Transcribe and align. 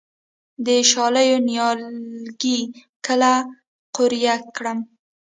د 0.65 0.67
شالیو 0.91 1.37
نیالګي 1.47 2.57
کله 3.05 3.33
قوریه 3.95 4.35
کړم؟ 4.55 4.79